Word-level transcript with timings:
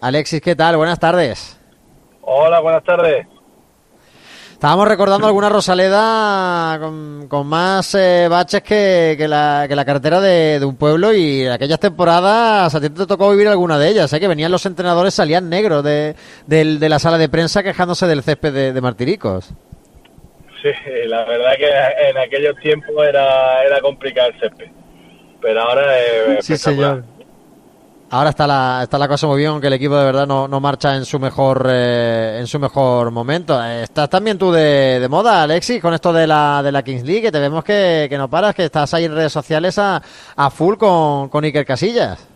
Alexis, 0.00 0.42
¿qué 0.42 0.54
tal? 0.54 0.76
Buenas 0.76 1.00
tardes. 1.00 1.58
Hola, 2.20 2.60
buenas 2.60 2.84
tardes. 2.84 3.26
Estábamos 4.52 4.88
recordando 4.88 5.26
alguna 5.26 5.48
Rosaleda 5.48 6.78
con, 6.80 7.46
más 7.46 7.94
eh, 7.94 8.26
baches 8.28 8.62
que, 8.62 9.16
la, 9.26 9.64
que 9.68 9.74
la 9.74 9.84
carretera 9.84 10.20
de, 10.20 10.62
un 10.64 10.76
pueblo 10.76 11.14
y 11.14 11.42
en 11.44 11.52
aquellas 11.52 11.80
temporadas 11.80 12.74
a 12.74 12.80
ti 12.80 12.90
te 12.90 13.06
tocó 13.06 13.30
vivir 13.30 13.48
alguna 13.48 13.78
de 13.78 13.88
ellas, 13.88 14.12
¿eh? 14.12 14.20
que 14.20 14.28
venían 14.28 14.52
los 14.52 14.64
entrenadores, 14.66 15.14
salían 15.14 15.48
negros 15.48 15.82
de, 15.82 16.14
la 16.46 16.98
sala 16.98 17.16
de 17.16 17.28
prensa 17.28 17.62
quejándose 17.62 18.06
del 18.06 18.22
césped 18.22 18.72
de, 18.74 18.80
Martiricos. 18.80 19.50
Sí, 20.62 20.70
la 21.06 21.24
verdad 21.24 21.52
que 21.56 22.08
en 22.10 22.18
aquellos 22.18 22.56
tiempos 22.60 22.94
era, 23.06 23.62
era 23.62 23.80
complicado 23.80 24.28
el 24.28 24.40
césped, 24.40 24.70
pero 25.40 25.62
ahora 25.62 25.98
es 25.98 26.44
sí, 26.44 26.56
señor. 26.56 27.15
Ahora 28.08 28.30
está 28.30 28.46
la, 28.46 28.80
está 28.84 28.98
la 28.98 29.08
cosa 29.08 29.26
muy 29.26 29.38
bien, 29.38 29.50
aunque 29.50 29.66
el 29.66 29.72
equipo 29.72 29.96
de 29.96 30.04
verdad 30.04 30.28
no, 30.28 30.46
no 30.46 30.60
marcha 30.60 30.94
en 30.94 31.04
su 31.04 31.18
mejor 31.18 31.66
eh, 31.68 32.36
en 32.38 32.46
su 32.46 32.60
mejor 32.60 33.10
momento. 33.10 33.62
Estás 33.64 34.08
también 34.08 34.38
tú 34.38 34.52
de, 34.52 35.00
de, 35.00 35.08
moda, 35.08 35.42
Alexis, 35.42 35.82
con 35.82 35.92
esto 35.92 36.12
de 36.12 36.24
la, 36.24 36.62
de 36.62 36.70
la 36.70 36.84
Kings 36.84 37.02
League, 37.02 37.22
que 37.22 37.32
te 37.32 37.40
vemos 37.40 37.64
que, 37.64 38.06
que 38.08 38.16
no 38.16 38.30
paras, 38.30 38.54
que 38.54 38.66
estás 38.66 38.94
ahí 38.94 39.06
en 39.06 39.14
redes 39.14 39.32
sociales 39.32 39.76
a, 39.78 40.00
a 40.36 40.50
full 40.50 40.76
con, 40.76 41.28
con 41.28 41.42
Iker 41.42 41.66
Casillas. 41.66 42.28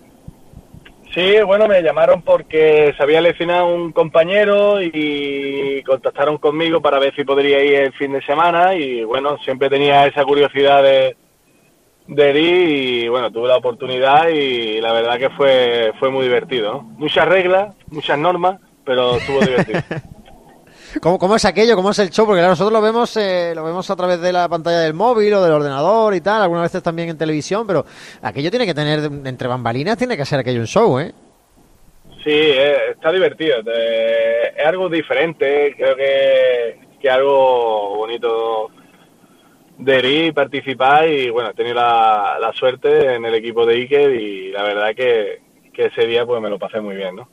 Sí, 1.15 1.37
bueno, 1.45 1.67
me 1.69 1.83
llamaron 1.83 2.23
porque 2.23 2.93
se 2.97 3.03
había 3.03 3.21
lesionado 3.21 3.67
un 3.67 3.93
compañero 3.93 4.81
y 4.81 5.83
contactaron 5.85 6.39
conmigo 6.39 6.81
para 6.81 6.99
ver 7.01 7.15
si 7.15 7.25
podría 7.25 7.63
ir 7.65 7.75
el 7.75 7.93
fin 7.95 8.13
de 8.13 8.23
semana 8.23 8.75
y 8.75 9.03
bueno, 9.05 9.37
siempre 9.45 9.69
tenía 9.69 10.07
esa 10.07 10.25
curiosidad 10.25 10.83
de 10.83 11.17
de 12.11 12.41
y 12.41 13.09
bueno, 13.09 13.31
tuve 13.31 13.49
la 13.49 13.57
oportunidad 13.57 14.29
y 14.29 14.81
la 14.81 14.93
verdad 14.93 15.17
que 15.17 15.31
fue, 15.31 15.93
fue 15.99 16.11
muy 16.11 16.25
divertido. 16.25 16.83
Muchas 16.83 17.27
reglas, 17.27 17.75
muchas 17.89 18.19
normas, 18.19 18.61
pero 18.85 19.17
estuvo 19.17 19.41
divertido. 19.41 19.81
¿Cómo, 21.01 21.21
¿Cómo, 21.21 21.37
es 21.37 21.45
aquello? 21.45 21.77
¿Cómo 21.77 21.93
es 21.93 21.99
el 22.01 22.11
show? 22.11 22.27
Porque 22.27 22.43
nosotros 22.43 22.73
lo 22.73 22.83
vemos, 22.83 23.17
eh, 23.17 23.53
lo 23.55 23.63
vemos 23.63 23.89
a 23.89 23.95
través 23.95 24.21
de 24.21 24.33
la 24.33 24.49
pantalla 24.49 24.81
del 24.81 24.93
móvil 24.93 25.33
o 25.35 25.43
del 25.43 25.53
ordenador 25.53 26.17
y 26.17 26.21
tal, 26.21 26.43
algunas 26.43 26.65
veces 26.65 26.83
también 26.83 27.11
en 27.11 27.17
televisión, 27.17 27.65
pero 27.65 27.87
aquello 28.21 28.51
tiene 28.51 28.67
que 28.67 28.75
tener, 28.75 29.09
entre 29.25 29.47
bambalinas, 29.47 29.97
tiene 29.97 30.17
que 30.17 30.25
ser 30.25 30.41
aquello 30.41 30.59
un 30.59 30.67
show, 30.67 30.99
¿eh? 30.99 31.13
Sí, 32.25 32.33
eh, 32.33 32.91
está 32.91 33.13
divertido. 33.13 33.59
es 33.61 34.67
algo 34.67 34.89
diferente, 34.89 35.75
creo 35.77 35.95
que, 35.95 36.81
que 37.01 37.09
algo 37.09 37.95
bonito 37.99 38.73
de 39.81 40.27
y 40.27 40.33
participar 40.33 41.09
y 41.09 41.31
bueno, 41.31 41.51
he 41.51 41.55
tenido 41.55 41.77
la, 41.77 42.39
la, 42.41 42.53
suerte 42.53 43.15
en 43.15 43.25
el 43.25 43.35
equipo 43.35 43.65
de 43.65 43.75
Iker 43.77 44.11
y 44.15 44.53
la 44.53 44.63
verdad 44.63 44.95
que, 44.95 45.41
que 45.73 45.87
ese 45.87 46.07
día 46.07 46.27
pues 46.27 46.41
me 46.41 46.51
lo 46.51 46.59
pasé 46.59 46.81
muy 46.81 46.97
bien, 46.97 47.17
¿no? 47.17 47.29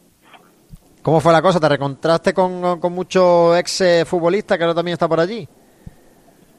¿Cómo 1.01 1.19
fue 1.19 1.31
la 1.31 1.41
cosa? 1.41 1.59
¿Te 1.59 1.69
recontraste 1.69 2.33
con, 2.33 2.79
con 2.79 2.93
muchos 2.93 3.57
ex 3.57 4.05
futbolistas 4.05 4.57
que 4.57 4.63
ahora 4.63 4.75
también 4.75 4.93
está 4.93 5.07
por 5.07 5.19
allí? 5.19 5.47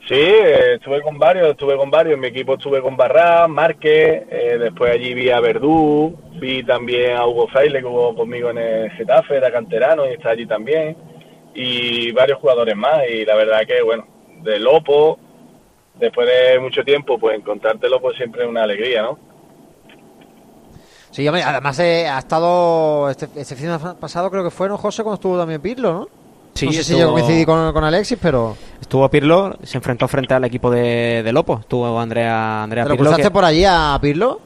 Sí, 0.08 0.14
eh, 0.14 0.77
estuve 0.77 1.03
con 1.03 1.19
varios, 1.19 1.48
estuve 1.48 1.77
con 1.77 1.91
varios. 1.91 2.14
En 2.14 2.20
mi 2.20 2.28
equipo 2.28 2.55
estuve 2.55 2.80
con 2.80 2.97
Barra, 2.97 3.47
Márquez, 3.47 4.25
eh, 4.30 4.56
después 4.58 4.91
allí 4.91 5.12
vi 5.12 5.28
a 5.28 5.39
Verdú, 5.39 6.17
vi 6.41 6.62
también 6.62 7.14
a 7.14 7.27
Hugo 7.27 7.47
Fraile 7.48 7.80
que 7.80 7.86
hubo 7.86 8.14
conmigo 8.14 8.48
en 8.48 8.56
el 8.56 8.91
Getafe, 8.92 9.36
era 9.36 9.52
canterano 9.52 10.08
y 10.08 10.14
está 10.14 10.30
allí 10.30 10.47
también, 10.47 10.97
y 11.55 12.11
varios 12.12 12.39
jugadores 12.39 12.75
más. 12.75 13.02
Y 13.06 13.27
la 13.27 13.34
verdad 13.34 13.67
que, 13.67 13.83
bueno, 13.83 14.06
de 14.42 14.58
Lopo, 14.58 15.19
después 15.98 16.28
de 16.28 16.58
mucho 16.60 16.82
tiempo, 16.84 17.18
pues 17.18 17.38
encontrártelo 17.38 18.00
pues 18.00 18.16
siempre 18.16 18.42
es 18.42 18.48
una 18.48 18.62
alegría, 18.62 19.02
¿no? 19.02 19.18
Sí, 21.10 21.27
además 21.27 21.78
eh, 21.80 22.06
ha 22.06 22.18
estado, 22.18 23.10
este, 23.10 23.28
este, 23.34 23.56
fin 23.56 23.68
de 23.68 23.78
pasado 23.98 24.30
creo 24.30 24.44
que 24.44 24.50
fue, 24.50 24.68
¿no, 24.68 24.77
José, 24.77 25.02
cuando 25.02 25.14
estuvo 25.14 25.38
también 25.38 25.60
Pirlo, 25.60 25.92
¿no? 25.92 26.08
Sí, 26.55 26.66
no 26.66 26.72
sé 26.72 26.84
si 26.84 26.98
yo 26.98 27.12
coincidí 27.12 27.44
con, 27.44 27.72
con, 27.72 27.84
Alexis, 27.84 28.18
pero... 28.20 28.56
Estuvo 28.80 29.08
Pirlo, 29.08 29.56
se 29.62 29.78
enfrentó 29.78 30.06
frente 30.08 30.34
al 30.34 30.44
equipo 30.44 30.70
de, 30.70 31.22
de 31.22 31.32
Lopo, 31.32 31.58
estuvo 31.60 31.98
Andrea, 31.98 32.62
Andrea 32.62 32.84
¿Pero 32.84 32.96
Pirlo. 32.96 33.11
cruzaste 33.11 33.30
por 33.30 33.44
allí 33.44 33.64
a 33.64 33.98
Pirlo? 34.00 34.40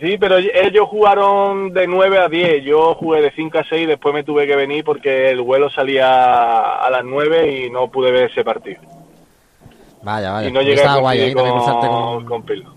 Sí, 0.00 0.16
pero 0.18 0.36
ellos 0.38 0.88
jugaron 0.88 1.72
de 1.72 1.86
9 1.86 2.18
a 2.18 2.28
10, 2.28 2.64
yo 2.64 2.94
jugué 2.94 3.20
de 3.22 3.30
5 3.30 3.58
a 3.58 3.64
6 3.68 3.86
después 3.86 4.12
me 4.12 4.24
tuve 4.24 4.48
que 4.48 4.56
venir 4.56 4.82
porque 4.84 5.30
el 5.30 5.40
vuelo 5.42 5.70
salía 5.70 6.78
a 6.84 6.90
las 6.90 7.04
9 7.04 7.66
y 7.66 7.70
no 7.70 7.88
pude 7.88 8.10
ver 8.10 8.28
ese 8.28 8.42
partido. 8.42 8.80
Vaya, 10.02 10.32
vaya. 10.32 10.48
Y 10.48 10.52
no 10.52 10.62
llegué 10.62 10.82
a 10.82 10.96
guay, 10.96 11.32
con, 11.32 12.24
con, 12.26 12.42
Pirlo. 12.42 12.74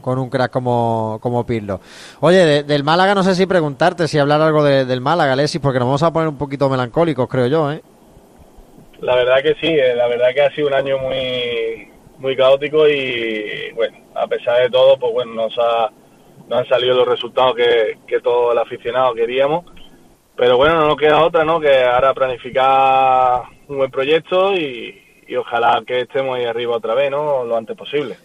Con 0.00 0.18
un 0.18 0.30
crack 0.30 0.52
como, 0.52 1.18
como 1.20 1.44
Pirlo. 1.44 1.80
Oye, 2.20 2.62
del 2.62 2.84
Málaga 2.84 3.14
no 3.14 3.22
sé 3.22 3.34
si 3.34 3.46
preguntarte, 3.46 4.08
si 4.08 4.18
hablar 4.18 4.40
algo 4.40 4.64
del 4.64 5.00
Málaga, 5.00 5.32
Alexis, 5.32 5.60
porque 5.60 5.78
nos 5.78 5.88
vamos 5.88 6.02
a 6.02 6.12
poner 6.12 6.28
un 6.28 6.38
poquito 6.38 6.68
melancólicos, 6.68 7.28
creo 7.28 7.46
yo, 7.46 7.72
¿eh? 7.72 7.82
La 9.00 9.16
verdad 9.16 9.42
que 9.42 9.54
sí, 9.60 9.66
eh, 9.66 9.96
la 9.96 10.06
verdad 10.06 10.28
que 10.32 10.42
ha 10.42 10.54
sido 10.54 10.68
un 10.68 10.74
año 10.74 10.96
muy 10.98 11.88
muy 12.18 12.36
caótico 12.36 12.88
y 12.88 13.72
bueno, 13.74 13.98
a 14.14 14.28
pesar 14.28 14.62
de 14.62 14.70
todo, 14.70 14.96
pues 14.96 15.12
bueno, 15.12 15.34
nos, 15.34 15.58
ha, 15.58 15.90
nos 16.48 16.60
han 16.60 16.68
salido 16.68 16.94
los 16.94 17.08
resultados 17.08 17.56
que, 17.56 17.98
que 18.06 18.20
todo 18.20 18.52
el 18.52 18.58
aficionado 18.58 19.12
queríamos. 19.12 19.64
Pero 20.36 20.56
bueno, 20.56 20.76
no 20.76 20.86
nos 20.86 20.96
queda 20.96 21.22
otra, 21.22 21.44
¿no? 21.44 21.60
Que 21.60 21.82
ahora 21.82 22.14
planificar 22.14 23.42
un 23.66 23.76
buen 23.76 23.90
proyecto 23.90 24.54
y, 24.54 25.01
y 25.32 25.36
ojalá 25.36 25.82
que 25.86 26.00
estemos 26.00 26.36
ahí 26.36 26.44
arriba 26.44 26.76
otra 26.76 26.94
vez, 26.94 27.10
¿no? 27.10 27.42
Lo 27.44 27.56
antes 27.56 27.74
posible. 27.74 28.18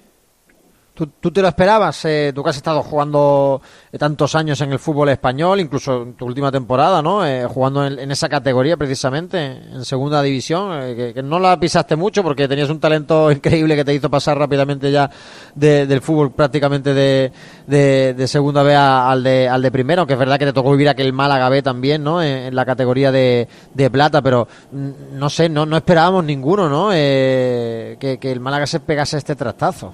¿Tú, 0.97 1.29
te 1.31 1.43
lo 1.43 1.47
esperabas? 1.47 2.05
Eh, 2.05 2.31
tú 2.33 2.41
que 2.41 2.49
has 2.49 2.57
estado 2.57 2.81
jugando 2.81 3.61
eh, 3.91 3.99
tantos 3.99 4.33
años 4.33 4.59
en 4.61 4.71
el 4.71 4.79
fútbol 4.79 5.09
español, 5.09 5.59
incluso 5.59 6.01
en 6.01 6.15
tu 6.15 6.25
última 6.25 6.51
temporada, 6.51 7.03
¿no? 7.03 7.23
Eh, 7.23 7.45
jugando 7.45 7.85
en, 7.85 8.09
esa 8.09 8.27
categoría 8.27 8.77
precisamente, 8.77 9.37
en 9.45 9.85
segunda 9.85 10.23
división, 10.23 10.71
eh, 10.73 11.11
que, 11.13 11.21
no 11.21 11.37
la 11.37 11.59
pisaste 11.59 11.95
mucho 11.95 12.23
porque 12.23 12.47
tenías 12.47 12.71
un 12.71 12.79
talento 12.79 13.31
increíble 13.37 13.75
que 13.75 13.85
te 13.85 13.93
hizo 13.93 14.09
pasar 14.09 14.39
rápidamente 14.39 14.91
ya 14.91 15.07
del 15.53 16.01
fútbol 16.01 16.31
prácticamente 16.31 16.95
de, 16.95 17.31
de, 17.67 18.27
segunda 18.27 18.63
B 18.63 18.75
al, 18.75 19.21
de, 19.21 19.47
al 19.47 19.61
de 19.61 19.71
primera, 19.71 20.01
aunque 20.01 20.13
es 20.13 20.19
verdad 20.19 20.39
que 20.39 20.45
te 20.45 20.53
tocó 20.53 20.71
vivir 20.71 20.89
aquel 20.89 21.13
Málaga 21.13 21.47
B 21.49 21.61
también, 21.61 22.03
¿no? 22.03 22.23
En, 22.23 22.55
la 22.55 22.65
categoría 22.65 23.11
de, 23.11 23.47
de, 23.75 23.91
plata, 23.91 24.23
pero 24.23 24.47
mm, 24.71 24.89
no 25.13 25.29
sé, 25.29 25.47
no, 25.47 25.67
no 25.67 25.77
esperábamos 25.77 26.23
ninguno, 26.23 26.67
¿no? 26.67 26.89
que, 26.89 28.17
que 28.19 28.31
el 28.31 28.39
Málaga 28.39 28.65
se 28.65 28.79
pegase 28.79 29.17
este 29.17 29.35
trastazo 29.35 29.93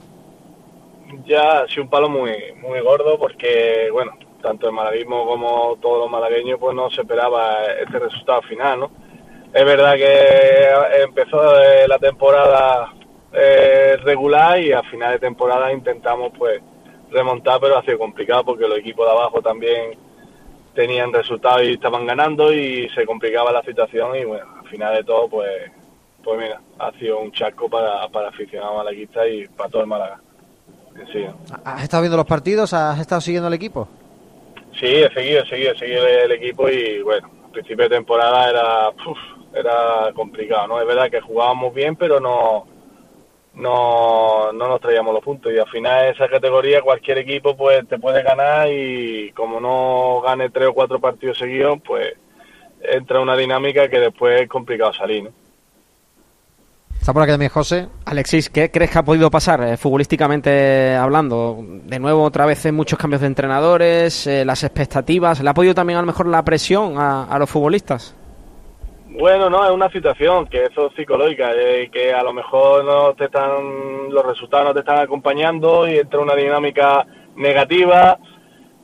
ya 1.25 1.59
ha 1.59 1.67
sido 1.67 1.83
un 1.83 1.89
palo 1.89 2.09
muy, 2.09 2.53
muy 2.61 2.79
gordo 2.81 3.17
porque, 3.17 3.89
bueno, 3.91 4.13
tanto 4.41 4.67
el 4.67 4.73
malaguismo 4.73 5.25
como 5.25 5.77
todos 5.81 5.99
los 5.99 6.11
malagueños, 6.11 6.59
pues 6.59 6.75
no 6.75 6.89
se 6.89 7.01
esperaba 7.01 7.65
este 7.65 7.99
resultado 7.99 8.41
final, 8.43 8.79
¿no? 8.81 8.91
Es 9.53 9.65
verdad 9.65 9.95
que 9.95 11.01
empezó 11.03 11.39
la 11.87 11.99
temporada 11.99 12.91
eh, 13.31 13.97
regular 14.03 14.59
y 14.59 14.73
a 14.73 14.83
final 14.83 15.13
de 15.13 15.19
temporada 15.19 15.71
intentamos, 15.71 16.31
pues, 16.37 16.61
remontar, 17.11 17.59
pero 17.59 17.77
ha 17.77 17.83
sido 17.83 17.99
complicado 17.99 18.43
porque 18.43 18.67
los 18.67 18.79
equipos 18.79 19.05
de 19.05 19.11
abajo 19.11 19.41
también 19.41 19.97
tenían 20.73 21.13
resultados 21.13 21.63
y 21.63 21.73
estaban 21.73 22.05
ganando 22.05 22.51
y 22.51 22.89
se 22.89 23.05
complicaba 23.05 23.51
la 23.51 23.63
situación 23.63 24.15
y, 24.17 24.25
bueno, 24.25 24.45
al 24.59 24.67
final 24.67 24.95
de 24.95 25.03
todo, 25.03 25.29
pues, 25.29 25.71
pues 26.23 26.39
mira, 26.39 26.61
ha 26.79 26.91
sido 26.93 27.19
un 27.19 27.31
charco 27.31 27.69
para, 27.69 28.07
para 28.09 28.29
aficionados 28.29 28.77
malaguistas 28.77 29.27
y 29.29 29.47
para 29.47 29.69
todo 29.69 29.81
el 29.83 29.87
Málaga. 29.87 30.19
¿Has 31.63 31.83
estado 31.83 32.01
viendo 32.01 32.17
los 32.17 32.25
partidos? 32.25 32.73
¿Has 32.73 32.99
estado 32.99 33.21
siguiendo 33.21 33.47
el 33.47 33.53
equipo? 33.53 33.87
Sí, 34.79 34.87
he 34.87 35.13
seguido, 35.13 35.43
he 35.43 35.47
seguido, 35.47 35.71
he 35.73 35.77
seguido 35.77 36.07
el 36.07 36.31
equipo 36.31 36.69
y 36.69 37.01
bueno, 37.01 37.29
al 37.45 37.51
principio 37.51 37.83
de 37.87 37.95
temporada 37.95 38.49
era, 38.49 38.89
era 39.53 40.13
complicado, 40.13 40.67
¿no? 40.67 40.81
Es 40.81 40.87
verdad 40.87 41.11
que 41.11 41.21
jugábamos 41.21 41.73
bien, 41.73 41.95
pero 41.95 42.19
no, 42.19 42.65
no, 43.53 44.51
no 44.51 44.67
nos 44.67 44.81
traíamos 44.81 45.13
los 45.13 45.23
puntos 45.23 45.53
y 45.53 45.59
al 45.59 45.69
final 45.69 46.07
esa 46.07 46.27
categoría 46.27 46.81
cualquier 46.81 47.19
equipo 47.19 47.55
pues 47.55 47.87
te 47.87 47.99
puede 47.99 48.23
ganar 48.23 48.67
y 48.71 49.31
como 49.33 49.59
no 49.59 50.21
gane 50.21 50.49
tres 50.49 50.69
o 50.69 50.73
cuatro 50.73 50.99
partidos 50.99 51.37
seguidos, 51.37 51.79
pues 51.85 52.13
entra 52.81 53.19
una 53.19 53.37
dinámica 53.37 53.87
que 53.87 53.99
después 53.99 54.41
es 54.41 54.49
complicado 54.49 54.93
salir, 54.93 55.25
¿no? 55.25 55.42
Está 57.03 57.11
por 57.11 57.23
aquí 57.23 57.33
también 57.33 57.51
José. 57.51 57.89
Alexis, 58.05 58.49
¿qué 58.49 58.71
crees 58.71 58.89
que 58.89 58.97
ha 58.97 59.03
podido 59.03 59.29
pasar 59.29 59.61
eh, 59.61 59.75
futbolísticamente 59.75 60.95
hablando? 60.95 61.57
De 61.83 61.99
nuevo, 61.99 62.23
otra 62.23 62.45
vez 62.45 62.71
muchos 62.71 62.97
cambios 62.97 63.19
de 63.19 63.27
entrenadores, 63.27 64.25
eh, 64.25 64.45
las 64.45 64.63
expectativas. 64.63 65.43
¿Le 65.43 65.49
ha 65.49 65.53
podido 65.53 65.73
también 65.73 65.97
a 65.97 66.01
lo 66.01 66.07
mejor 66.07 66.27
la 66.27 66.45
presión 66.45 66.97
a, 66.97 67.37
los 67.37 67.49
futbolistas? 67.49 68.15
Bueno, 69.09 69.49
no, 69.49 69.65
es 69.65 69.71
una 69.71 69.89
situación 69.89 70.47
que 70.47 70.63
eso 70.63 70.87
es 70.87 70.95
psicológica, 70.95 71.51
eh, 71.53 71.89
que 71.91 72.13
a 72.13 72.23
lo 72.23 72.31
mejor 72.31 72.85
no 72.85 73.13
te 73.15 73.25
están, 73.25 74.09
los 74.09 74.25
resultados 74.25 74.67
no 74.67 74.73
te 74.73 74.79
están 74.79 74.99
acompañando 74.99 75.85
y 75.85 75.97
entra 75.97 76.21
una 76.21 76.35
dinámica 76.35 77.05
negativa 77.35 78.17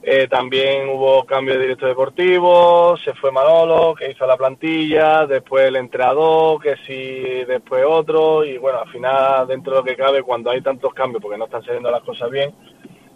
eh, 0.01 0.27
también 0.29 0.87
hubo 0.89 1.25
cambio 1.25 1.55
de 1.55 1.61
director 1.61 1.89
deportivo, 1.89 2.95
se 2.97 3.13
fue 3.15 3.31
Manolo, 3.31 3.93
que 3.93 4.11
hizo 4.11 4.25
la 4.25 4.37
plantilla, 4.37 5.25
después 5.25 5.67
el 5.67 5.75
entrenador, 5.75 6.61
que 6.61 6.75
sí, 6.87 7.43
después 7.45 7.83
otro, 7.85 8.45
y 8.45 8.57
bueno, 8.57 8.79
al 8.79 8.89
final, 8.89 9.45
dentro 9.47 9.73
de 9.73 9.79
lo 9.79 9.83
que 9.83 9.97
cabe, 9.97 10.23
cuando 10.23 10.51
hay 10.51 10.61
tantos 10.61 10.93
cambios, 10.93 11.21
porque 11.21 11.37
no 11.37 11.45
están 11.45 11.63
saliendo 11.63 11.91
las 11.91 12.03
cosas 12.03 12.29
bien, 12.31 12.55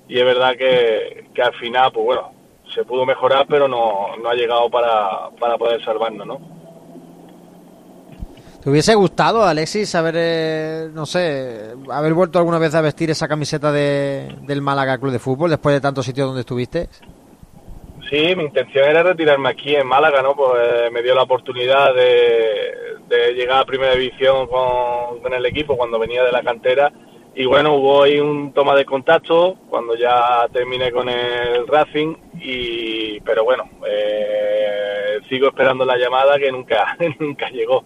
y 0.09 0.19
es 0.19 0.25
verdad 0.25 0.57
que, 0.57 1.29
que 1.33 1.41
al 1.41 1.53
final, 1.55 1.91
pues 1.93 2.05
bueno, 2.05 2.33
se 2.73 2.83
pudo 2.83 3.05
mejorar, 3.05 3.45
pero 3.47 3.67
no, 3.67 4.17
no 4.21 4.29
ha 4.29 4.33
llegado 4.33 4.69
para, 4.69 5.29
para 5.39 5.57
poder 5.57 5.83
salvarnos, 5.83 6.27
¿no? 6.27 6.62
¿Te 8.63 8.69
hubiese 8.69 8.95
gustado, 8.95 9.43
Alexis, 9.43 9.93
haber, 9.93 10.15
eh, 10.17 10.89
no 10.93 11.05
sé, 11.05 11.73
haber 11.91 12.13
vuelto 12.13 12.39
alguna 12.39 12.59
vez 12.59 12.73
a 12.75 12.81
vestir 12.81 13.09
esa 13.09 13.27
camiseta 13.27 13.73
de, 13.73 14.37
del 14.43 14.61
Málaga 14.61 14.97
Club 14.97 15.11
de 15.11 15.19
Fútbol 15.19 15.49
después 15.49 15.75
de 15.75 15.81
tantos 15.81 16.05
sitios 16.05 16.27
donde 16.27 16.41
estuviste? 16.41 16.87
Sí, 18.09 18.33
mi 18.37 18.45
intención 18.45 18.85
era 18.85 19.03
retirarme 19.03 19.49
aquí 19.49 19.75
en 19.75 19.85
Málaga, 19.85 20.21
¿no? 20.21 20.33
Pues 20.33 20.51
eh, 20.55 20.89
me 20.93 21.01
dio 21.01 21.13
la 21.13 21.23
oportunidad 21.23 21.93
de, 21.93 23.33
llegar 23.35 23.59
a 23.59 23.65
Primera 23.65 23.95
División 23.95 24.47
con, 24.47 25.19
con, 25.21 25.33
el 25.33 25.45
equipo 25.45 25.75
cuando 25.75 25.99
venía 25.99 26.23
de 26.23 26.31
la 26.31 26.41
cantera 26.41 26.91
y 27.35 27.45
bueno, 27.45 27.75
hubo 27.75 28.03
ahí 28.03 28.19
un 28.19 28.53
toma 28.53 28.75
de 28.75 28.85
contacto 28.85 29.55
cuando 29.69 29.95
ya 29.95 30.47
terminé 30.53 30.91
con 30.91 31.09
el 31.09 31.67
Racing 31.67 32.15
y 32.39 33.19
pero 33.21 33.43
bueno, 33.43 33.63
eh, 33.87 35.19
sigo 35.29 35.47
esperando 35.47 35.83
la 35.83 35.97
llamada 35.97 36.37
que 36.37 36.51
nunca 36.51 36.95
nunca 37.19 37.49
llegó. 37.49 37.83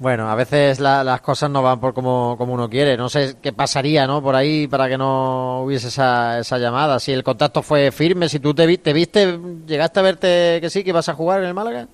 Bueno, 0.00 0.30
a 0.30 0.34
veces 0.34 0.80
la, 0.80 1.04
las 1.04 1.20
cosas 1.20 1.50
no 1.50 1.62
van 1.62 1.78
por 1.78 1.92
como, 1.92 2.34
como, 2.38 2.54
uno 2.54 2.70
quiere. 2.70 2.96
No 2.96 3.10
sé 3.10 3.34
qué 3.42 3.52
pasaría, 3.52 4.06
¿no? 4.06 4.22
Por 4.22 4.34
ahí 4.34 4.66
para 4.66 4.88
que 4.88 4.96
no 4.96 5.60
hubiese 5.62 5.88
esa, 5.88 6.38
esa 6.38 6.56
llamada. 6.56 6.98
Si 6.98 7.12
el 7.12 7.22
contacto 7.22 7.62
fue 7.62 7.92
firme, 7.92 8.30
si 8.30 8.40
tú 8.40 8.54
te, 8.54 8.78
te 8.78 8.94
viste, 8.94 9.38
llegaste 9.66 10.00
a 10.00 10.02
verte 10.02 10.58
que 10.62 10.70
sí, 10.70 10.82
que 10.82 10.88
ibas 10.88 11.10
a 11.10 11.14
jugar 11.14 11.40
en 11.40 11.48
el 11.48 11.54
Málaga. 11.54 11.86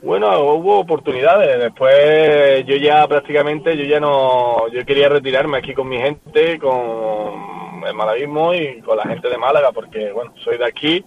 Bueno, 0.00 0.40
hubo 0.54 0.78
oportunidades. 0.78 1.58
Después 1.58 2.64
yo 2.64 2.76
ya 2.76 3.06
prácticamente, 3.06 3.76
yo 3.76 3.84
ya 3.84 4.00
no, 4.00 4.66
yo 4.72 4.86
quería 4.86 5.10
retirarme 5.10 5.58
aquí 5.58 5.74
con 5.74 5.90
mi 5.90 5.98
gente, 5.98 6.58
con 6.58 7.84
el 7.86 7.94
malaguismo 7.94 8.54
y 8.54 8.80
con 8.80 8.96
la 8.96 9.04
gente 9.04 9.28
de 9.28 9.36
Málaga, 9.36 9.70
porque 9.70 10.12
bueno, 10.12 10.32
soy 10.42 10.56
de 10.56 10.66
aquí 10.66 11.04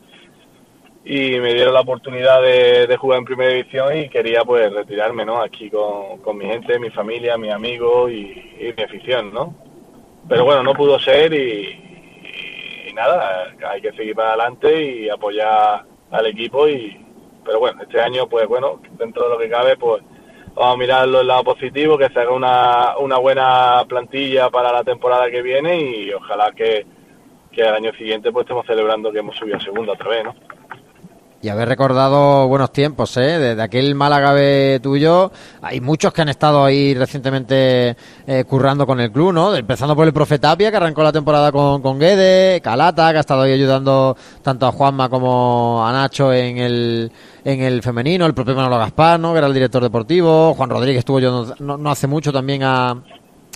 y 1.05 1.39
me 1.39 1.53
dieron 1.53 1.73
la 1.73 1.81
oportunidad 1.81 2.41
de, 2.41 2.85
de, 2.85 2.97
jugar 2.97 3.19
en 3.19 3.25
primera 3.25 3.51
división 3.51 3.97
y 3.97 4.09
quería 4.09 4.43
pues 4.43 4.71
retirarme 4.71 5.25
no 5.25 5.41
aquí 5.41 5.69
con, 5.69 6.17
con 6.19 6.37
mi 6.37 6.45
gente 6.45 6.77
mi 6.77 6.89
familia 6.89 7.37
mis 7.37 7.51
amigos 7.51 8.11
y, 8.11 8.73
mi 8.77 8.83
afición 8.83 9.33
no 9.33 9.55
pero 10.27 10.43
bueno 10.43 10.61
no 10.61 10.73
pudo 10.73 10.99
ser 10.99 11.33
y, 11.33 11.85
nada 12.93 13.53
hay 13.65 13.81
que 13.81 13.93
seguir 13.93 14.13
para 14.13 14.29
adelante 14.29 14.83
y 14.83 15.09
apoyar 15.09 15.85
al 16.11 16.25
equipo 16.25 16.67
y 16.67 16.99
pero 17.45 17.59
bueno 17.59 17.81
este 17.81 18.01
año 18.01 18.27
pues 18.27 18.45
bueno 18.45 18.81
dentro 18.97 19.23
de 19.23 19.29
lo 19.29 19.37
que 19.37 19.49
cabe 19.49 19.77
pues 19.77 20.03
vamos 20.53 20.75
a 20.75 20.77
mirarlo 20.77 21.21
el 21.21 21.27
lado 21.27 21.45
positivo 21.45 21.97
que 21.97 22.09
se 22.09 22.19
haga 22.19 22.31
una, 22.33 22.97
una 22.97 23.17
buena 23.17 23.85
plantilla 23.87 24.49
para 24.49 24.73
la 24.73 24.83
temporada 24.83 25.31
que 25.31 25.41
viene 25.41 25.79
y 25.79 26.11
ojalá 26.11 26.51
que, 26.51 26.85
que 27.53 27.61
el 27.61 27.73
año 27.73 27.93
siguiente 27.93 28.33
pues 28.33 28.43
estemos 28.43 28.65
celebrando 28.65 29.13
que 29.13 29.19
hemos 29.19 29.37
subido 29.37 29.55
a 29.55 29.61
segunda 29.61 29.93
otra 29.93 30.09
vez 30.09 30.25
no 30.25 30.35
y 31.41 31.49
haber 31.49 31.69
recordado 31.69 32.47
buenos 32.47 32.71
tiempos, 32.71 33.15
¿eh? 33.17 33.39
Desde 33.39 33.61
aquel 33.61 33.95
Málaga 33.95 34.35
tuyo, 34.81 35.31
hay 35.61 35.79
muchos 35.79 36.11
que 36.13 36.21
han 36.21 36.29
estado 36.29 36.65
ahí 36.65 36.93
recientemente 36.93 37.95
eh, 38.27 38.43
currando 38.45 38.85
con 38.85 38.99
el 38.99 39.11
club, 39.11 39.33
¿no? 39.33 39.55
Empezando 39.55 39.95
por 39.95 40.05
el 40.05 40.13
profe 40.13 40.39
Tapia, 40.39 40.69
que 40.69 40.77
arrancó 40.77 41.01
la 41.01 41.13
temporada 41.13 41.51
con, 41.51 41.81
con 41.81 41.97
Guede, 41.97 42.59
Calata, 42.61 43.11
que 43.11 43.17
ha 43.17 43.21
estado 43.21 43.43
ahí 43.43 43.53
ayudando 43.53 44.17
tanto 44.41 44.67
a 44.67 44.71
Juanma 44.71 45.09
como 45.09 45.85
a 45.85 45.91
Nacho 45.93 46.33
en 46.33 46.57
el, 46.57 47.11
en 47.45 47.61
el 47.61 47.81
femenino, 47.81 48.25
el 48.25 48.33
propio 48.33 48.55
Manolo 48.55 48.77
Gaspar, 48.77 49.19
¿no? 49.19 49.31
Que 49.31 49.37
era 49.37 49.47
el 49.47 49.53
director 49.53 49.81
deportivo, 49.81 50.53
Juan 50.55 50.69
Rodríguez 50.69 50.99
estuvo 50.99 51.19
yo 51.19 51.55
no, 51.59 51.77
no 51.77 51.89
hace 51.89 52.07
mucho 52.07 52.33
también 52.33 52.63
a 52.63 52.97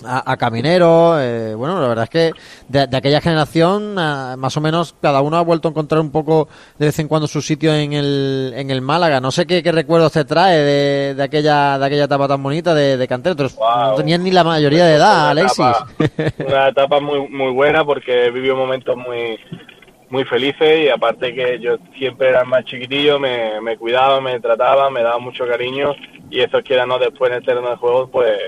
a, 0.06 0.30
a 0.30 0.36
Caminero. 0.36 1.20
Eh, 1.20 1.54
bueno, 1.54 1.80
la 1.80 1.88
verdad 1.88 2.04
es 2.04 2.10
que 2.10 2.32
de, 2.68 2.86
de 2.86 2.96
aquella 2.96 3.20
generación, 3.20 3.98
a, 3.98 4.36
más 4.36 4.56
o 4.56 4.60
menos, 4.60 4.94
cada 5.00 5.20
uno 5.20 5.36
ha 5.36 5.42
vuelto 5.42 5.68
a 5.68 5.70
encontrar 5.70 6.00
un 6.00 6.10
poco 6.10 6.48
de 6.78 6.86
vez 6.86 6.98
en 6.98 7.08
cuando 7.08 7.26
su 7.26 7.40
sitio 7.40 7.74
en 7.74 7.92
el, 7.92 8.52
en 8.56 8.70
el 8.70 8.80
Málaga. 8.80 9.20
No 9.20 9.30
sé 9.30 9.46
qué, 9.46 9.62
qué 9.62 9.72
recuerdos 9.72 10.12
te 10.12 10.24
trae 10.24 10.58
de, 10.58 11.14
de, 11.14 11.22
aquella, 11.22 11.78
de 11.78 11.86
aquella 11.86 12.04
etapa 12.04 12.28
tan 12.28 12.42
bonita 12.42 12.74
de, 12.74 12.96
de 12.96 13.08
cantero. 13.08 13.34
Wow. 13.36 13.90
No 13.90 13.94
tenían 13.94 14.22
ni 14.22 14.30
la 14.30 14.44
mayoría 14.44 14.86
de 14.86 14.94
edad, 14.96 15.30
Alexis. 15.30 15.64
Etapa, 15.98 16.34
una 16.46 16.68
etapa 16.68 17.00
muy, 17.00 17.28
muy 17.28 17.52
buena 17.52 17.84
porque 17.84 18.30
vivió 18.30 18.56
momentos 18.56 18.96
muy 18.96 19.38
muy 20.10 20.24
felices 20.24 20.84
y 20.84 20.88
aparte 20.88 21.34
que 21.34 21.58
yo 21.58 21.76
siempre 21.98 22.28
era 22.28 22.44
más 22.44 22.64
chiquitillo, 22.66 23.18
me, 23.18 23.60
me 23.60 23.76
cuidaba, 23.76 24.20
me 24.20 24.38
trataba, 24.38 24.88
me 24.88 25.02
daba 25.02 25.18
mucho 25.18 25.44
cariño 25.44 25.92
y 26.30 26.40
eso 26.40 26.62
quiera 26.62 26.86
no 26.86 26.98
después 27.00 27.32
en 27.32 27.38
el 27.38 27.44
terreno 27.44 27.70
de 27.70 27.76
juego 27.76 28.08
pues 28.08 28.38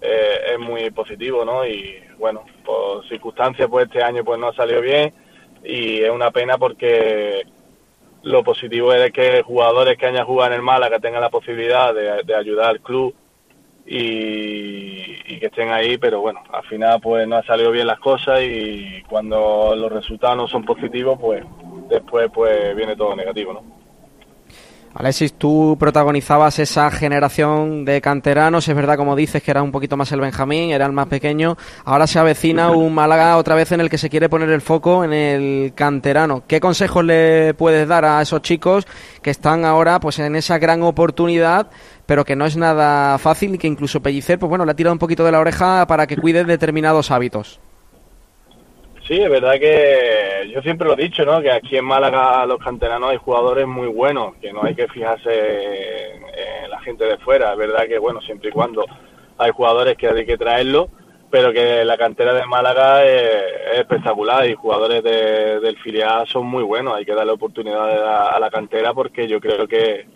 eh, 0.00 0.52
es 0.52 0.58
muy 0.58 0.90
positivo, 0.90 1.44
¿no? 1.44 1.66
Y 1.66 2.00
bueno, 2.18 2.44
por 2.64 3.06
circunstancias, 3.08 3.68
pues 3.70 3.86
este 3.86 4.02
año 4.02 4.24
pues 4.24 4.38
no 4.38 4.48
ha 4.48 4.54
salido 4.54 4.80
bien 4.80 5.12
y 5.64 6.00
es 6.00 6.10
una 6.10 6.30
pena 6.30 6.56
porque 6.56 7.42
lo 8.22 8.42
positivo 8.42 8.92
es 8.92 9.12
que 9.12 9.42
jugadores 9.42 9.96
que 9.96 10.06
hayan 10.06 10.26
jugado 10.26 10.52
en 10.52 10.56
el 10.56 10.62
Málaga 10.62 11.00
tengan 11.00 11.20
la 11.20 11.30
posibilidad 11.30 11.94
de, 11.94 12.22
de 12.24 12.34
ayudar 12.34 12.70
al 12.70 12.80
club 12.80 13.14
y, 13.86 15.34
y, 15.34 15.40
que 15.40 15.46
estén 15.46 15.70
ahí, 15.70 15.98
pero 15.98 16.20
bueno, 16.20 16.42
al 16.52 16.64
final 16.64 17.00
pues 17.00 17.26
no 17.26 17.36
ha 17.36 17.42
salido 17.44 17.70
bien 17.70 17.86
las 17.86 17.98
cosas 17.98 18.40
y 18.42 19.02
cuando 19.08 19.74
los 19.74 19.90
resultados 19.90 20.36
no 20.36 20.48
son 20.48 20.64
positivos, 20.64 21.18
pues 21.20 21.44
después 21.88 22.30
pues 22.32 22.76
viene 22.76 22.94
todo 22.94 23.16
negativo, 23.16 23.54
¿no? 23.54 23.79
Alexis, 24.92 25.34
tú 25.34 25.76
protagonizabas 25.78 26.58
esa 26.58 26.90
generación 26.90 27.84
de 27.84 28.00
canteranos, 28.00 28.66
es 28.66 28.74
verdad 28.74 28.96
como 28.96 29.14
dices 29.14 29.40
que 29.40 29.52
era 29.52 29.62
un 29.62 29.70
poquito 29.70 29.96
más 29.96 30.10
el 30.10 30.20
Benjamín, 30.20 30.70
era 30.70 30.84
el 30.84 30.92
más 30.92 31.06
pequeño, 31.06 31.56
ahora 31.84 32.08
se 32.08 32.18
avecina 32.18 32.70
un 32.72 32.92
Málaga 32.92 33.36
otra 33.36 33.54
vez 33.54 33.70
en 33.70 33.80
el 33.80 33.88
que 33.88 33.98
se 33.98 34.10
quiere 34.10 34.28
poner 34.28 34.50
el 34.50 34.60
foco 34.60 35.04
en 35.04 35.12
el 35.12 35.72
canterano. 35.76 36.42
¿Qué 36.46 36.58
consejos 36.58 37.04
le 37.04 37.54
puedes 37.54 37.86
dar 37.86 38.04
a 38.04 38.20
esos 38.20 38.42
chicos 38.42 38.86
que 39.22 39.30
están 39.30 39.64
ahora 39.64 40.00
pues 40.00 40.18
en 40.18 40.34
esa 40.34 40.58
gran 40.58 40.82
oportunidad, 40.82 41.70
pero 42.04 42.24
que 42.24 42.34
no 42.34 42.44
es 42.44 42.56
nada 42.56 43.16
fácil 43.18 43.54
y 43.54 43.58
que 43.58 43.68
incluso 43.68 44.02
Pellicer 44.02 44.40
pues 44.40 44.48
bueno, 44.48 44.64
le 44.64 44.72
ha 44.72 44.76
tirado 44.76 44.92
un 44.92 44.98
poquito 44.98 45.24
de 45.24 45.30
la 45.30 45.38
oreja 45.38 45.86
para 45.86 46.08
que 46.08 46.16
cuide 46.16 46.44
determinados 46.44 47.12
hábitos? 47.12 47.60
Sí, 49.10 49.20
es 49.20 49.28
verdad 49.28 49.58
que 49.58 50.52
yo 50.54 50.62
siempre 50.62 50.86
lo 50.86 50.96
he 50.96 51.02
dicho, 51.02 51.24
¿no? 51.24 51.42
Que 51.42 51.50
aquí 51.50 51.76
en 51.76 51.84
Málaga 51.84 52.46
los 52.46 52.60
canteranos 52.60 53.10
hay 53.10 53.16
jugadores 53.16 53.66
muy 53.66 53.88
buenos, 53.88 54.36
que 54.36 54.52
no 54.52 54.62
hay 54.62 54.76
que 54.76 54.86
fijarse 54.86 56.14
en, 56.14 56.70
la 56.70 56.78
gente 56.78 57.06
de 57.06 57.18
fuera. 57.18 57.50
Es 57.50 57.58
verdad 57.58 57.88
que, 57.88 57.98
bueno, 57.98 58.20
siempre 58.20 58.50
y 58.50 58.52
cuando 58.52 58.84
hay 59.36 59.50
jugadores 59.50 59.96
que 59.96 60.06
hay 60.06 60.24
que 60.24 60.38
traerlo, 60.38 60.90
pero 61.28 61.52
que 61.52 61.84
la 61.84 61.98
cantera 61.98 62.32
de 62.34 62.46
Málaga 62.46 63.04
es, 63.04 63.30
es 63.72 63.78
espectacular 63.80 64.48
y 64.48 64.54
jugadores 64.54 65.02
de, 65.02 65.58
del 65.58 65.76
filial 65.78 66.28
son 66.28 66.46
muy 66.46 66.62
buenos. 66.62 66.94
Hay 66.94 67.04
que 67.04 67.14
darle 67.14 67.32
oportunidades 67.32 68.00
a, 68.00 68.28
a 68.28 68.38
la 68.38 68.48
cantera 68.48 68.94
porque 68.94 69.26
yo 69.26 69.40
creo 69.40 69.66
que, 69.66 70.06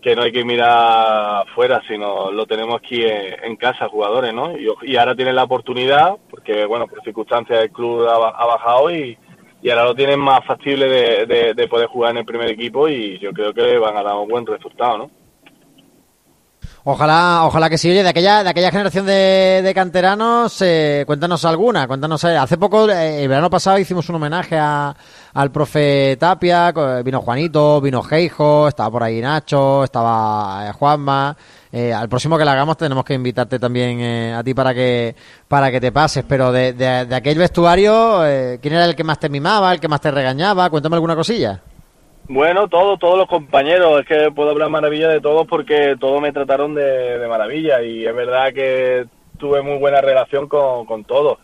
que 0.00 0.16
no 0.16 0.22
hay 0.22 0.32
que 0.32 0.44
mirar 0.44 1.46
fuera, 1.54 1.82
sino 1.86 2.30
lo 2.30 2.46
tenemos 2.46 2.76
aquí 2.76 3.02
en, 3.04 3.56
casa, 3.56 3.88
jugadores, 3.88 4.32
¿no? 4.32 4.52
Y, 4.56 4.96
ahora 4.96 5.14
tienen 5.14 5.36
la 5.36 5.44
oportunidad, 5.44 6.16
porque, 6.30 6.64
bueno, 6.64 6.86
por 6.86 7.02
circunstancias 7.02 7.62
el 7.62 7.70
club 7.70 8.06
ha, 8.08 8.28
ha 8.28 8.46
bajado 8.46 8.90
y, 8.90 9.18
y, 9.62 9.70
ahora 9.70 9.84
lo 9.84 9.94
tienen 9.94 10.18
más 10.18 10.44
factible 10.46 10.86
de, 10.88 11.26
de, 11.26 11.54
de, 11.54 11.68
poder 11.68 11.88
jugar 11.88 12.12
en 12.12 12.18
el 12.18 12.24
primer 12.24 12.48
equipo 12.50 12.88
y 12.88 13.18
yo 13.18 13.32
creo 13.32 13.52
que 13.52 13.78
van 13.78 13.96
a 13.96 14.02
dar 14.02 14.16
un 14.16 14.28
buen 14.28 14.46
resultado, 14.46 14.98
¿no? 14.98 15.10
Ojalá, 16.82 17.42
ojalá 17.44 17.68
que 17.68 17.76
sí. 17.76 17.90
Oye, 17.90 18.02
de 18.02 18.08
aquella, 18.08 18.42
de 18.42 18.48
aquella 18.48 18.70
generación 18.70 19.04
de, 19.04 19.60
de 19.62 19.74
canteranos, 19.74 20.56
eh, 20.62 21.04
cuéntanos 21.06 21.44
alguna, 21.44 21.86
cuéntanos. 21.86 22.24
Eh, 22.24 22.36
hace 22.38 22.56
poco, 22.56 22.88
eh, 22.88 23.22
el 23.22 23.28
verano 23.28 23.50
pasado, 23.50 23.78
hicimos 23.78 24.08
un 24.08 24.14
homenaje 24.14 24.56
a, 24.58 24.94
al 25.34 25.50
profe 25.52 26.16
Tapia, 26.18 26.72
vino 27.04 27.20
Juanito, 27.20 27.82
vino 27.82 28.02
Geijo, 28.02 28.66
estaba 28.68 28.90
por 28.90 29.02
ahí 29.02 29.20
Nacho, 29.20 29.84
estaba 29.84 30.72
Juanma. 30.72 31.36
al 31.94 32.08
próximo 32.08 32.38
que 32.38 32.44
le 32.46 32.50
hagamos 32.50 32.78
tenemos 32.78 33.04
que 33.04 33.12
invitarte 33.14 33.58
también 33.58 34.32
a 34.34 34.42
ti 34.42 34.54
para 34.54 34.72
que 34.72 35.14
para 35.48 35.70
que 35.70 35.80
te 35.82 35.92
pases. 35.92 36.24
Pero 36.26 36.50
de, 36.50 36.72
de, 36.72 37.04
de 37.04 37.14
aquel 37.14 37.36
vestuario, 37.36 38.20
¿quién 38.62 38.74
era 38.74 38.86
el 38.86 38.96
que 38.96 39.04
más 39.04 39.18
te 39.20 39.28
mimaba, 39.28 39.70
el 39.74 39.80
que 39.80 39.88
más 39.88 40.00
te 40.00 40.10
regañaba? 40.10 40.70
Cuéntame 40.70 40.96
alguna 40.96 41.14
cosilla. 41.14 41.60
Bueno, 42.32 42.68
todos, 42.68 42.96
todos 43.00 43.18
los 43.18 43.26
compañeros, 43.26 43.98
es 43.98 44.06
que 44.06 44.30
puedo 44.30 44.50
hablar 44.50 44.70
maravilla 44.70 45.08
de 45.08 45.20
todos 45.20 45.48
porque 45.48 45.96
todos 45.98 46.22
me 46.22 46.30
trataron 46.30 46.76
de, 46.76 47.18
de 47.18 47.26
maravilla 47.26 47.82
y 47.82 48.06
es 48.06 48.14
verdad 48.14 48.52
que 48.52 49.06
tuve 49.36 49.62
muy 49.62 49.78
buena 49.78 50.00
relación 50.00 50.46
con, 50.46 50.86
con 50.86 51.02
todos. 51.02 51.38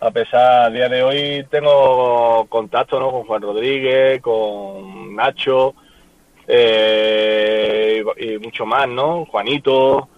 A 0.00 0.10
pesar, 0.10 0.64
a 0.64 0.70
día 0.70 0.88
de 0.88 1.04
hoy 1.04 1.46
tengo 1.48 2.44
contacto 2.48 2.98
¿no? 2.98 3.12
con 3.12 3.22
Juan 3.22 3.40
Rodríguez, 3.40 4.20
con 4.20 5.14
Nacho 5.14 5.76
eh, 6.48 8.02
y, 8.16 8.32
y, 8.32 8.38
mucho 8.40 8.66
más, 8.66 8.88
¿no? 8.88 9.24
Juanito. 9.26 10.08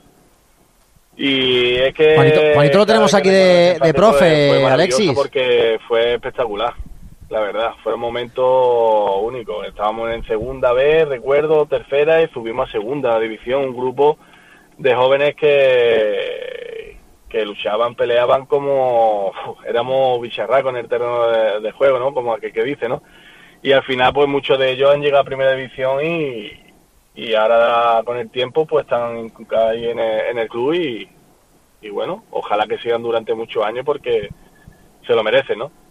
Y 1.19 1.75
es 1.75 1.93
que... 1.93 2.15
Juanito, 2.15 2.41
Juanito 2.55 2.79
lo 2.79 2.87
tenemos 2.87 3.13
aquí 3.13 3.29
de, 3.29 3.79
de 3.79 3.93
profe, 3.93 4.65
Alexis. 4.65 5.13
Porque 5.13 5.79
fue 5.87 6.15
espectacular 6.15 6.73
la 7.31 7.41
verdad, 7.41 7.73
fue 7.83 7.95
un 7.95 8.01
momento 8.01 9.19
único. 9.21 9.65
Estábamos 9.65 10.11
en 10.11 10.25
segunda 10.25 10.73
vez, 10.73 11.09
recuerdo, 11.09 11.67
tercera 11.67 12.23
y 12.23 12.29
subimos 12.29 12.69
a 12.69 12.73
segunda 12.73 13.19
división, 13.19 13.65
un 13.65 13.77
grupo 13.77 14.19
de 14.77 14.95
jóvenes 14.95 15.35
que, 15.37 16.99
que 17.29 17.45
luchaban, 17.45 17.95
peleaban 17.95 18.47
como 18.47 19.33
éramos 19.67 20.21
bicharracos 20.21 20.71
en 20.71 20.79
el 20.79 20.89
terreno 20.89 21.61
de, 21.61 21.73
juego, 21.73 21.99
¿no? 21.99 22.13
Como 22.13 22.35
aquel 22.35 22.53
que 22.53 22.65
dice, 22.65 22.89
¿no? 22.89 23.03
Y 23.63 23.73
al 23.73 23.83
final, 23.85 24.13
pues 24.13 24.29
muchos 24.29 24.59
de 24.59 24.73
ellos 24.73 24.93
han 24.93 25.01
llegado 25.01 25.23
a 25.23 25.25
primera 25.25 25.53
división 25.53 26.05
y, 26.05 26.53
y 27.15 27.35
ahora 27.35 28.03
con 28.05 28.19
el 28.19 28.31
tiempo, 28.31 28.67
pues 28.67 28.85
están 28.85 29.33
ahí 29.71 29.89
en 29.89 29.99
el, 29.99 30.21
en 30.31 30.39
el 30.39 30.49
club 30.49 30.75
y, 30.75 31.09
y 31.81 31.89
bueno, 31.89 32.25
ojalá 32.31 32.67
que 32.67 32.79
sigan 32.79 33.03
durante 33.03 33.35
muchos 33.35 33.65
años 33.65 33.85
porque 33.87 34.29
se 35.07 35.15
lo 35.15 35.23
merecen, 35.23 35.59
¿no? 35.59 35.84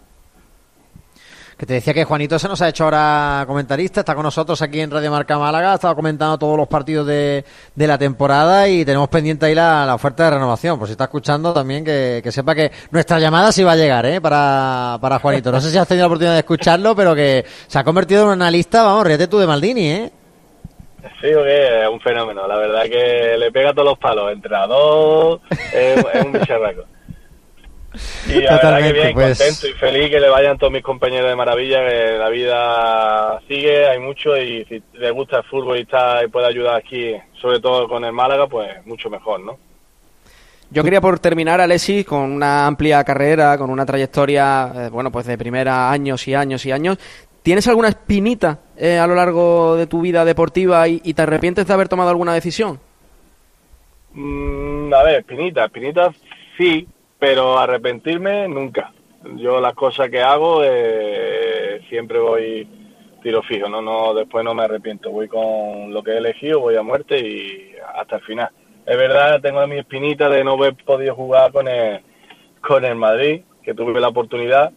Que 1.56 1.66
te 1.66 1.74
decía 1.74 1.94
que 1.94 2.04
Juanito 2.04 2.38
se 2.38 2.48
nos 2.48 2.60
ha 2.62 2.68
hecho 2.68 2.84
ahora 2.84 3.44
comentarista, 3.46 4.00
está 4.00 4.14
con 4.14 4.24
nosotros 4.24 4.60
aquí 4.60 4.80
en 4.80 4.90
Radio 4.90 5.10
Marca 5.10 5.38
Málaga, 5.38 5.72
ha 5.72 5.74
estado 5.76 5.94
comentando 5.94 6.36
todos 6.36 6.56
los 6.56 6.66
partidos 6.66 7.06
de, 7.06 7.44
de 7.74 7.86
la 7.86 7.96
temporada 7.96 8.68
y 8.68 8.84
tenemos 8.84 9.08
pendiente 9.08 9.46
ahí 9.46 9.54
la, 9.54 9.94
oferta 9.94 10.24
de 10.24 10.30
renovación. 10.32 10.78
Por 10.78 10.88
si 10.88 10.92
está 10.92 11.04
escuchando 11.04 11.52
también, 11.52 11.84
que, 11.84 12.22
sepa 12.30 12.54
que 12.54 12.72
nuestra 12.90 13.20
llamada 13.20 13.52
sí 13.52 13.62
va 13.62 13.72
a 13.72 13.76
llegar 13.76 14.04
¿eh? 14.06 14.20
para, 14.20 14.98
para 15.00 15.20
Juanito. 15.20 15.52
No 15.52 15.60
sé 15.60 15.70
si 15.70 15.78
has 15.78 15.86
tenido 15.86 16.04
la 16.04 16.08
oportunidad 16.08 16.32
de 16.34 16.40
escucharlo, 16.40 16.96
pero 16.96 17.14
que 17.14 17.44
se 17.66 17.78
ha 17.78 17.84
convertido 17.84 18.22
en 18.22 18.28
un 18.28 18.34
analista, 18.34 18.82
vamos, 18.82 19.06
ríete 19.06 19.28
tú 19.28 19.38
de 19.38 19.46
Maldini, 19.46 19.90
¿eh? 19.90 20.12
Sí, 21.20 21.28
que 21.28 21.82
es 21.82 21.88
un 21.88 22.00
fenómeno. 22.00 22.48
La 22.48 22.56
verdad 22.56 22.82
que 22.84 23.36
le 23.38 23.52
pega 23.52 23.72
todos 23.72 23.88
los 23.88 23.98
palos. 23.98 24.32
Entrenador, 24.32 25.40
es, 25.50 26.04
es 26.14 26.24
un 26.24 26.32
bicharraco. 26.32 26.84
Y 28.34 28.42
la 28.42 28.56
verdad 28.56 28.78
que 28.80 28.92
bien, 28.92 29.14
pues. 29.14 29.38
contento 29.38 29.68
y 29.68 29.72
feliz 29.72 30.10
que 30.10 30.20
le 30.20 30.28
vayan 30.28 30.58
todos 30.58 30.72
mis 30.72 30.82
compañeros 30.82 31.30
de 31.30 31.36
maravilla, 31.36 31.88
que 31.88 32.18
la 32.18 32.28
vida 32.28 33.40
sigue, 33.46 33.86
hay 33.86 33.98
mucho 33.98 34.36
y 34.36 34.64
si 34.64 34.82
le 34.94 35.10
gusta 35.10 35.38
el 35.38 35.44
fútbol 35.44 35.78
y, 35.78 35.82
está, 35.82 36.24
y 36.24 36.28
puede 36.28 36.46
ayudar 36.46 36.76
aquí, 36.76 37.14
sobre 37.40 37.60
todo 37.60 37.88
con 37.88 38.04
el 38.04 38.12
Málaga, 38.12 38.46
pues 38.46 38.84
mucho 38.86 39.08
mejor, 39.08 39.40
¿no? 39.40 39.58
Yo 40.70 40.82
quería 40.82 41.00
por 41.00 41.20
terminar, 41.20 41.60
Alexis, 41.60 42.04
con 42.04 42.32
una 42.32 42.66
amplia 42.66 43.04
carrera, 43.04 43.56
con 43.56 43.70
una 43.70 43.86
trayectoria, 43.86 44.72
eh, 44.74 44.88
bueno, 44.90 45.12
pues 45.12 45.26
de 45.26 45.38
primera 45.38 45.90
años 45.90 46.26
y 46.26 46.34
años 46.34 46.66
y 46.66 46.72
años. 46.72 46.98
¿Tienes 47.42 47.68
alguna 47.68 47.88
espinita 47.88 48.58
eh, 48.76 48.98
a 48.98 49.06
lo 49.06 49.14
largo 49.14 49.76
de 49.76 49.86
tu 49.86 50.00
vida 50.00 50.24
deportiva 50.24 50.88
y, 50.88 50.98
te 51.12 51.22
arrepientes 51.22 51.66
de 51.66 51.74
haber 51.74 51.88
tomado 51.88 52.10
alguna 52.10 52.32
decisión? 52.32 52.80
Mm, 54.14 54.92
a 54.94 55.02
ver, 55.02 55.20
espinita, 55.20 55.66
espinita 55.66 56.10
sí, 56.56 56.88
pero 57.24 57.58
arrepentirme 57.58 58.46
nunca. 58.48 58.92
Yo 59.36 59.58
las 59.58 59.72
cosas 59.72 60.10
que 60.10 60.20
hago 60.20 60.60
eh, 60.62 61.80
siempre 61.88 62.18
voy 62.18 62.68
tiro 63.22 63.42
fijo, 63.42 63.66
no, 63.66 63.80
no, 63.80 64.12
después 64.12 64.44
no 64.44 64.52
me 64.52 64.64
arrepiento, 64.64 65.10
voy 65.10 65.26
con 65.26 65.90
lo 65.90 66.02
que 66.02 66.10
he 66.10 66.18
elegido, 66.18 66.60
voy 66.60 66.76
a 66.76 66.82
muerte 66.82 67.18
y 67.18 67.72
hasta 67.94 68.16
el 68.16 68.22
final. 68.24 68.50
Es 68.84 68.98
verdad, 68.98 69.40
tengo 69.40 69.66
mi 69.66 69.78
espinita 69.78 70.28
de 70.28 70.44
no 70.44 70.52
haber 70.52 70.74
podido 70.84 71.14
jugar 71.14 71.50
con 71.50 71.66
el, 71.66 72.02
con 72.60 72.84
el 72.84 72.94
Madrid, 72.94 73.40
que 73.62 73.72
tuve 73.72 73.98
la 73.98 74.08
oportunidad, 74.08 74.74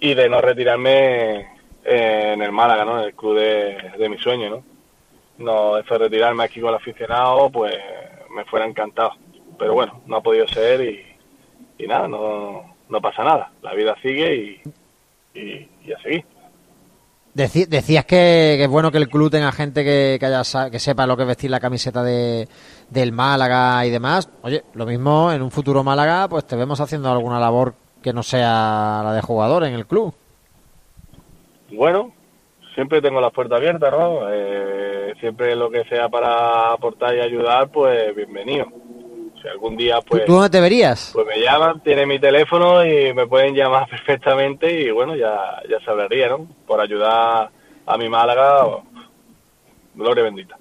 y 0.00 0.14
de 0.14 0.30
no 0.30 0.40
retirarme 0.40 1.48
en 1.84 2.40
el 2.40 2.50
Málaga, 2.50 2.86
¿no? 2.86 2.98
En 2.98 3.08
el 3.08 3.14
club 3.14 3.36
de, 3.36 3.76
de 3.98 4.08
mi 4.08 4.16
sueño, 4.16 4.48
¿no? 4.48 4.64
No, 5.36 5.76
eso 5.76 5.98
retirarme 5.98 6.44
aquí 6.44 6.62
con 6.62 6.70
el 6.70 6.76
aficionado, 6.76 7.50
pues 7.50 7.76
me 8.34 8.46
fuera 8.46 8.64
encantado. 8.64 9.12
Pero 9.58 9.74
bueno, 9.74 10.00
no 10.06 10.16
ha 10.16 10.22
podido 10.22 10.48
ser 10.48 10.80
y, 10.80 11.11
y 11.82 11.86
nada, 11.88 12.06
no, 12.06 12.62
no 12.88 13.00
pasa 13.00 13.24
nada. 13.24 13.50
La 13.62 13.74
vida 13.74 13.96
sigue 14.00 14.60
y, 15.34 15.68
y, 15.84 15.92
a 15.92 16.00
seguir. 16.00 16.24
decías 17.34 18.04
que, 18.04 18.62
es 18.62 18.68
bueno 18.68 18.92
que 18.92 18.98
el 18.98 19.08
club 19.08 19.30
tenga 19.30 19.50
gente 19.50 19.82
que, 19.82 20.16
que, 20.20 20.26
haya, 20.26 20.70
que 20.70 20.78
sepa 20.78 21.06
lo 21.06 21.16
que 21.16 21.22
es 21.22 21.28
vestir 21.28 21.50
la 21.50 21.58
camiseta 21.58 22.04
de, 22.04 22.46
del 22.88 23.10
Málaga 23.10 23.84
y 23.84 23.90
demás. 23.90 24.30
Oye, 24.42 24.62
lo 24.74 24.86
mismo 24.86 25.32
en 25.32 25.42
un 25.42 25.50
futuro 25.50 25.82
Málaga, 25.82 26.28
pues 26.28 26.46
te 26.46 26.54
vemos 26.54 26.80
haciendo 26.80 27.10
alguna 27.10 27.40
labor 27.40 27.74
que 28.00 28.12
no 28.12 28.22
sea 28.22 29.00
la 29.02 29.12
de 29.12 29.22
jugador 29.22 29.64
en 29.64 29.74
el 29.74 29.86
club. 29.86 30.14
Bueno, 31.72 32.12
siempre 32.74 33.00
tengo 33.02 33.20
las 33.20 33.32
puertas 33.32 33.58
abiertas, 33.58 33.90
¿no? 33.90 34.30
Eh, 34.30 35.14
siempre 35.18 35.56
lo 35.56 35.68
que 35.68 35.82
sea 35.84 36.08
para 36.08 36.72
aportar 36.72 37.16
y 37.16 37.20
ayudar, 37.20 37.70
pues 37.70 38.14
bienvenido 38.14 38.66
si 39.42 39.48
algún 39.48 39.76
día 39.76 40.00
pues... 40.00 40.24
¿Tú, 40.24 40.34
dónde 40.34 40.50
te 40.50 40.60
verías? 40.60 41.10
Pues 41.12 41.26
me 41.26 41.40
llaman, 41.40 41.80
tienen 41.82 42.08
mi 42.08 42.18
teléfono 42.18 42.84
y 42.84 43.12
me 43.12 43.26
pueden 43.26 43.54
llamar 43.54 43.88
perfectamente 43.90 44.80
y 44.80 44.90
bueno, 44.90 45.16
ya, 45.16 45.60
ya 45.68 45.80
se 45.80 45.90
hablaría, 45.90 46.28
¿no? 46.28 46.46
Por 46.66 46.80
ayudar 46.80 47.50
a 47.84 47.98
mi 47.98 48.08
Málaga, 48.08 48.66
gloria 49.94 50.24
bendita. 50.24 50.56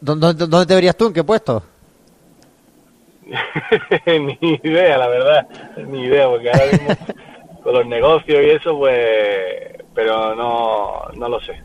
¿Dónde, 0.00 0.34
¿Dónde 0.34 0.66
te 0.66 0.74
verías 0.76 0.96
tú? 0.96 1.08
¿En 1.08 1.12
qué 1.12 1.24
puesto? 1.24 1.62
ni 4.06 4.38
idea, 4.62 4.98
la 4.98 5.08
verdad, 5.08 5.48
ni 5.76 6.04
idea, 6.04 6.28
porque 6.28 6.50
ahora 6.50 6.66
mismo 6.66 6.88
con 7.62 7.74
los 7.74 7.86
negocios 7.86 8.42
y 8.42 8.50
eso, 8.50 8.78
pues, 8.78 9.82
pero 9.94 10.34
no, 10.34 11.06
no 11.14 11.28
lo 11.28 11.40
sé. 11.40 11.60